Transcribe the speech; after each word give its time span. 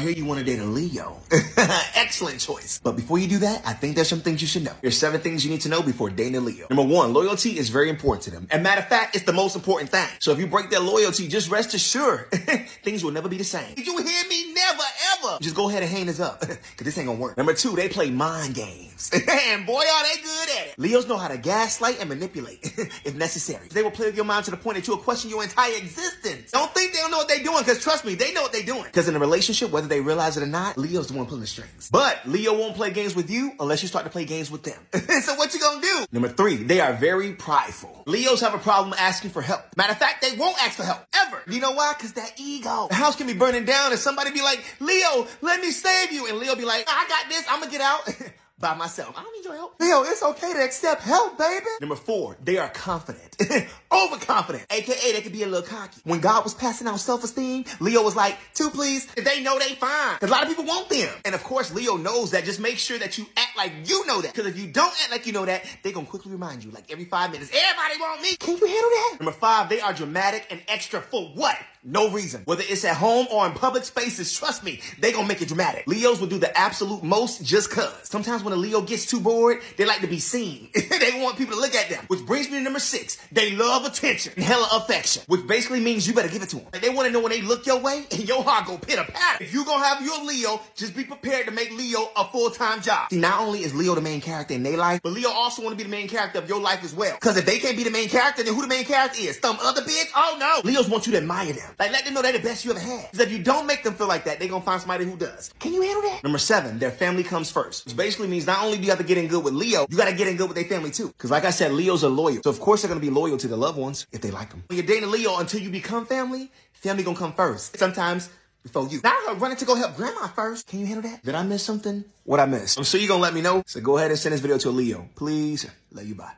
I 0.00 0.02
hear 0.02 0.12
you 0.12 0.24
want 0.24 0.38
to 0.38 0.46
date 0.46 0.58
a 0.58 0.64
Leo. 0.64 1.18
Excellent 1.94 2.40
choice. 2.40 2.80
But 2.82 2.96
before 2.96 3.18
you 3.18 3.28
do 3.28 3.36
that, 3.40 3.60
I 3.66 3.74
think 3.74 3.96
there's 3.96 4.08
some 4.08 4.22
things 4.22 4.40
you 4.40 4.48
should 4.48 4.64
know. 4.64 4.72
There's 4.80 4.96
seven 4.96 5.20
things 5.20 5.44
you 5.44 5.50
need 5.50 5.60
to 5.60 5.68
know 5.68 5.82
before 5.82 6.08
dating 6.08 6.36
a 6.36 6.40
Leo. 6.40 6.66
Number 6.70 6.84
one, 6.84 7.12
loyalty 7.12 7.58
is 7.58 7.68
very 7.68 7.90
important 7.90 8.22
to 8.22 8.30
them. 8.30 8.46
And 8.50 8.62
matter 8.62 8.80
of 8.80 8.88
fact, 8.88 9.14
it's 9.14 9.26
the 9.26 9.34
most 9.34 9.56
important 9.56 9.90
thing. 9.90 10.08
So 10.18 10.32
if 10.32 10.38
you 10.38 10.46
break 10.46 10.70
their 10.70 10.80
loyalty, 10.80 11.28
just 11.28 11.50
rest 11.50 11.74
assured, 11.74 12.30
things 12.82 13.04
will 13.04 13.10
never 13.10 13.28
be 13.28 13.36
the 13.36 13.44
same. 13.44 13.74
Did 13.74 13.86
you 13.86 13.94
hear 13.98 14.24
me? 14.26 14.54
Never, 14.54 14.82
ever. 15.18 15.38
Just 15.42 15.54
go 15.54 15.68
ahead 15.68 15.82
and 15.82 15.92
hang 15.92 16.06
this 16.06 16.18
up, 16.18 16.40
because 16.40 16.62
this 16.78 16.96
ain't 16.96 17.06
gonna 17.06 17.18
work. 17.18 17.36
Number 17.36 17.52
two, 17.52 17.76
they 17.76 17.90
play 17.90 18.08
mind 18.08 18.54
games. 18.54 19.10
and 19.12 19.66
boy, 19.66 19.82
are 19.82 20.02
they 20.02 20.22
good. 20.22 20.39
Leos 20.80 21.06
know 21.06 21.18
how 21.18 21.28
to 21.28 21.36
gaslight 21.36 22.00
and 22.00 22.08
manipulate, 22.08 22.58
if 23.04 23.14
necessary. 23.14 23.68
They 23.68 23.82
will 23.82 23.90
play 23.90 24.06
with 24.06 24.16
your 24.16 24.24
mind 24.24 24.46
to 24.46 24.50
the 24.50 24.56
point 24.56 24.76
that 24.76 24.86
you'll 24.86 24.96
question 24.96 25.28
your 25.28 25.42
entire 25.42 25.76
existence. 25.76 26.52
Don't 26.52 26.72
think 26.72 26.94
they 26.94 27.00
don't 27.00 27.10
know 27.10 27.18
what 27.18 27.28
they're 27.28 27.42
doing, 27.42 27.58
because 27.58 27.82
trust 27.82 28.06
me, 28.06 28.14
they 28.14 28.32
know 28.32 28.40
what 28.40 28.50
they're 28.50 28.62
doing. 28.62 28.84
Because 28.84 29.06
in 29.06 29.14
a 29.14 29.18
relationship, 29.18 29.70
whether 29.72 29.88
they 29.88 30.00
realize 30.00 30.38
it 30.38 30.42
or 30.42 30.46
not, 30.46 30.78
Leo's 30.78 31.08
the 31.08 31.12
one 31.12 31.26
pulling 31.26 31.42
the 31.42 31.46
strings. 31.46 31.90
But 31.90 32.26
Leo 32.26 32.58
won't 32.58 32.76
play 32.76 32.90
games 32.90 33.14
with 33.14 33.30
you 33.30 33.52
unless 33.60 33.82
you 33.82 33.88
start 33.88 34.06
to 34.06 34.10
play 34.10 34.24
games 34.24 34.50
with 34.50 34.62
them. 34.62 34.80
so 35.20 35.34
what 35.34 35.52
you 35.52 35.60
gonna 35.60 35.82
do? 35.82 36.06
Number 36.12 36.28
three, 36.28 36.56
they 36.56 36.80
are 36.80 36.94
very 36.94 37.32
prideful. 37.34 38.02
Leos 38.06 38.40
have 38.40 38.54
a 38.54 38.58
problem 38.58 38.94
asking 38.98 39.32
for 39.32 39.42
help. 39.42 39.60
Matter 39.76 39.92
of 39.92 39.98
fact, 39.98 40.22
they 40.22 40.34
won't 40.38 40.56
ask 40.62 40.78
for 40.78 40.84
help 40.84 41.00
ever. 41.14 41.42
You 41.46 41.60
know 41.60 41.72
why? 41.72 41.92
Because 41.94 42.14
that 42.14 42.32
ego. 42.38 42.86
The 42.88 42.94
house 42.94 43.16
can 43.16 43.26
be 43.26 43.34
burning 43.34 43.66
down 43.66 43.92
and 43.92 44.00
somebody 44.00 44.30
be 44.30 44.40
like, 44.40 44.64
Leo, 44.80 45.26
let 45.42 45.60
me 45.60 45.72
save 45.72 46.10
you. 46.10 46.26
And 46.26 46.38
Leo 46.38 46.56
be 46.56 46.64
like, 46.64 46.86
I 46.88 47.06
got 47.06 47.28
this. 47.28 47.44
I'm 47.50 47.60
gonna 47.60 47.70
get 47.70 47.82
out. 47.82 48.08
By 48.60 48.74
myself. 48.74 49.14
I 49.16 49.22
don't 49.22 49.34
need 49.34 49.44
your 49.44 49.54
help. 49.56 49.74
Leo, 49.80 50.02
it's 50.02 50.22
okay 50.22 50.52
to 50.52 50.62
accept 50.62 51.00
help, 51.00 51.38
baby. 51.38 51.64
Number 51.80 51.96
four, 51.96 52.36
they 52.44 52.58
are 52.58 52.68
confident. 52.68 53.34
Overconfident. 53.90 54.66
AKA, 54.70 55.12
they 55.12 55.20
could 55.22 55.32
be 55.32 55.42
a 55.44 55.46
little 55.46 55.66
cocky. 55.66 56.00
When 56.04 56.20
God 56.20 56.44
was 56.44 56.52
passing 56.52 56.86
out 56.86 57.00
self-esteem, 57.00 57.64
Leo 57.80 58.02
was 58.02 58.14
like, 58.14 58.36
two 58.54 58.68
please. 58.68 59.08
if 59.16 59.24
They 59.24 59.42
know 59.42 59.58
they 59.58 59.74
fine. 59.76 60.18
Cause 60.18 60.28
a 60.28 60.32
lot 60.32 60.42
of 60.42 60.48
people 60.48 60.64
want 60.66 60.90
them. 60.90 61.08
And 61.24 61.34
of 61.34 61.42
course, 61.42 61.72
Leo 61.72 61.96
knows 61.96 62.32
that. 62.32 62.44
Just 62.44 62.60
make 62.60 62.76
sure 62.76 62.98
that 62.98 63.16
you 63.16 63.26
act 63.36 63.56
like 63.56 63.72
you 63.88 64.06
know 64.06 64.20
that. 64.20 64.34
Cause 64.34 64.46
if 64.46 64.58
you 64.58 64.66
don't 64.68 64.92
act 65.02 65.10
like 65.10 65.26
you 65.26 65.32
know 65.32 65.46
that, 65.46 65.64
they 65.82 65.90
gonna 65.92 66.06
quickly 66.06 66.30
remind 66.30 66.62
you, 66.62 66.70
like 66.70 66.92
every 66.92 67.06
five 67.06 67.32
minutes, 67.32 67.50
everybody 67.50 67.98
want 67.98 68.20
me. 68.20 68.36
Can 68.36 68.58
you 68.58 68.66
handle 68.66 68.90
that? 68.90 69.16
Number 69.20 69.32
five, 69.32 69.70
they 69.70 69.80
are 69.80 69.94
dramatic 69.94 70.46
and 70.50 70.60
extra 70.68 71.00
for 71.00 71.28
what? 71.28 71.56
No 71.82 72.10
reason. 72.10 72.42
Whether 72.44 72.62
it's 72.68 72.84
at 72.84 72.96
home 72.96 73.26
or 73.32 73.46
in 73.46 73.52
public 73.52 73.84
spaces, 73.84 74.36
trust 74.38 74.62
me, 74.62 74.80
they 74.98 75.12
gonna 75.12 75.26
make 75.26 75.40
it 75.40 75.48
dramatic. 75.48 75.86
Leos 75.86 76.20
will 76.20 76.26
do 76.26 76.38
the 76.38 76.54
absolute 76.56 77.02
most 77.02 77.42
just 77.42 77.70
cuz. 77.70 77.90
Sometimes 78.02 78.44
when 78.44 78.49
a 78.52 78.56
Leo 78.56 78.80
gets 78.82 79.06
too 79.06 79.20
bored, 79.20 79.60
they 79.76 79.84
like 79.84 80.00
to 80.00 80.06
be 80.06 80.18
seen. 80.18 80.68
they 80.74 81.20
want 81.22 81.38
people 81.38 81.54
to 81.54 81.60
look 81.60 81.74
at 81.74 81.88
them. 81.88 82.04
Which 82.08 82.24
brings 82.26 82.50
me 82.50 82.58
to 82.58 82.62
number 82.64 82.80
six. 82.80 83.18
They 83.32 83.56
love 83.56 83.84
attention 83.84 84.32
and 84.36 84.44
hella 84.44 84.68
affection. 84.72 85.22
Which 85.26 85.46
basically 85.46 85.80
means 85.80 86.06
you 86.06 86.14
better 86.14 86.28
give 86.28 86.42
it 86.42 86.48
to 86.50 86.56
them. 86.56 86.66
Like 86.72 86.82
they 86.82 86.90
wanna 86.90 87.10
know 87.10 87.20
when 87.20 87.30
they 87.30 87.42
look 87.42 87.66
your 87.66 87.78
way 87.80 88.04
and 88.10 88.20
your 88.28 88.42
heart 88.42 88.66
go 88.66 88.78
pitter 88.78 89.04
patter. 89.04 89.44
If 89.44 89.52
you 89.52 89.64
gonna 89.64 89.84
have 89.84 90.04
your 90.04 90.24
Leo, 90.24 90.60
just 90.74 90.94
be 90.96 91.04
prepared 91.04 91.46
to 91.46 91.52
make 91.52 91.70
Leo 91.72 92.10
a 92.16 92.24
full-time 92.26 92.82
job. 92.82 93.10
See, 93.10 93.18
not 93.18 93.40
only 93.40 93.62
is 93.62 93.74
Leo 93.74 93.94
the 93.94 94.00
main 94.00 94.20
character 94.20 94.54
in 94.54 94.62
their 94.62 94.76
life, 94.76 95.00
but 95.02 95.12
Leo 95.12 95.30
also 95.30 95.62
wanna 95.62 95.76
be 95.76 95.84
the 95.84 95.88
main 95.88 96.08
character 96.08 96.38
of 96.38 96.48
your 96.48 96.60
life 96.60 96.84
as 96.84 96.94
well. 96.94 97.16
Cause 97.18 97.36
if 97.36 97.46
they 97.46 97.58
can't 97.58 97.76
be 97.76 97.84
the 97.84 97.90
main 97.90 98.08
character, 98.08 98.42
then 98.42 98.54
who 98.54 98.62
the 98.62 98.68
main 98.68 98.84
character 98.84 99.20
is? 99.20 99.38
Some 99.38 99.58
other 99.60 99.82
bitch? 99.82 100.10
Oh 100.14 100.36
no. 100.38 100.68
Leos 100.68 100.88
want 100.88 101.06
you 101.06 101.12
to 101.12 101.18
admire 101.18 101.52
them. 101.52 101.74
Like 101.78 101.92
let 101.92 102.04
them 102.04 102.14
know 102.14 102.22
they're 102.22 102.32
the 102.32 102.38
best 102.38 102.64
you 102.64 102.70
ever 102.70 102.80
had. 102.80 103.10
Because 103.10 103.26
if 103.26 103.32
you 103.32 103.42
don't 103.42 103.66
make 103.66 103.82
them 103.82 103.94
feel 103.94 104.08
like 104.08 104.24
that, 104.24 104.38
they're 104.38 104.48
gonna 104.48 104.64
find 104.64 104.80
somebody 104.80 105.04
who 105.04 105.16
does. 105.16 105.52
Can 105.58 105.72
you 105.72 105.82
handle 105.82 106.02
that? 106.02 106.22
Number 106.22 106.38
seven, 106.38 106.78
their 106.78 106.90
family 106.90 107.22
comes 107.22 107.50
first. 107.50 107.86
Which 107.86 107.96
basically 107.96 108.28
means 108.28 108.39
not 108.46 108.64
only 108.64 108.78
do 108.78 108.84
you 108.84 108.90
have 108.90 108.98
to 108.98 109.04
get 109.04 109.18
in 109.18 109.26
good 109.26 109.44
with 109.44 109.54
Leo, 109.54 109.86
you 109.88 109.96
gotta 109.96 110.14
get 110.14 110.28
in 110.28 110.36
good 110.36 110.48
with 110.48 110.56
their 110.56 110.64
family 110.64 110.90
too. 110.90 111.08
Because 111.08 111.30
like 111.30 111.44
I 111.44 111.50
said, 111.50 111.72
Leos 111.72 112.04
are 112.04 112.08
loyal. 112.08 112.42
So 112.42 112.50
of 112.50 112.60
course 112.60 112.82
they're 112.82 112.88
gonna 112.88 113.00
be 113.00 113.10
loyal 113.10 113.36
to 113.38 113.48
their 113.48 113.58
loved 113.58 113.78
ones 113.78 114.06
if 114.12 114.20
they 114.20 114.30
like 114.30 114.50
them. 114.50 114.64
When 114.66 114.76
you're 114.78 114.86
dating 114.86 115.10
Leo 115.10 115.38
until 115.38 115.60
you 115.60 115.70
become 115.70 116.06
family, 116.06 116.50
family 116.72 117.02
gonna 117.02 117.16
come 117.16 117.32
first. 117.32 117.76
Sometimes 117.78 118.30
before 118.62 118.86
you. 118.88 119.00
Now 119.02 119.16
I'm 119.28 119.38
running 119.38 119.56
to 119.58 119.64
go 119.64 119.74
help 119.74 119.96
grandma 119.96 120.26
first. 120.28 120.66
Can 120.66 120.80
you 120.80 120.86
handle 120.86 121.10
that? 121.10 121.24
Did 121.24 121.34
I 121.34 121.42
miss 121.42 121.62
something? 121.62 122.04
What 122.24 122.40
I 122.40 122.46
missed? 122.46 122.78
I'm 122.78 122.84
sure 122.84 123.00
you're 123.00 123.08
gonna 123.08 123.22
let 123.22 123.34
me 123.34 123.40
know. 123.40 123.62
So 123.66 123.80
go 123.80 123.98
ahead 123.98 124.10
and 124.10 124.18
send 124.18 124.34
this 124.34 124.40
video 124.40 124.58
to 124.58 124.70
Leo. 124.70 125.08
Please. 125.14 125.66
Love 125.92 126.06
you. 126.06 126.14
Bye. 126.14 126.32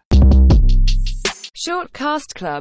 Short 1.55 1.92
Cast 1.92 2.35
Club 2.35 2.61